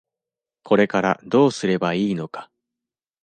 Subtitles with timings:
[0.63, 2.49] これからどうすればいいのか。